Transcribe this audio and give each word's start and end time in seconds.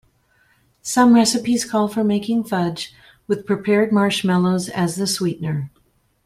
Some 0.81 1.13
recipes 1.13 1.63
call 1.63 1.87
for 1.87 2.03
making 2.03 2.45
fudge 2.45 2.91
with 3.27 3.45
prepared 3.45 3.91
marshmallows 3.91 4.67
as 4.67 4.95
the 4.95 5.05
sweetener. 5.05 5.69